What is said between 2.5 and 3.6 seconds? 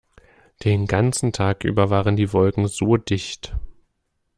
so dicht.